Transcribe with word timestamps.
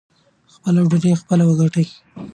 خپله 0.53 0.81
ډوډۍ 0.89 1.13
خپله 1.21 1.43
وګټئ. 1.45 1.87